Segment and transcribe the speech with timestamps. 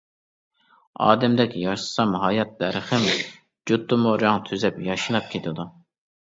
[1.07, 3.05] ئادەمدەك ياشىسام ھايات دەرىخىم،
[3.73, 5.69] جۇتتىمۇ رەڭ تۈزەپ ياشناپ كېتىدۇ.